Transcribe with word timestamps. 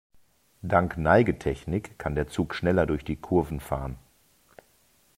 Dank 0.63 0.97
Neigetechnik 0.97 1.99
kann 1.99 2.15
der 2.15 2.27
Zug 2.27 2.55
schneller 2.55 2.87
durch 2.87 3.03
die 3.05 3.17
Kurven 3.17 3.59
fahren. 3.59 3.99